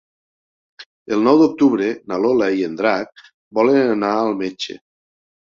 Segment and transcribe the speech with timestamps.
[1.17, 3.23] El nou d'octubre na Lola i en Drac
[3.61, 4.81] volen anar al metge.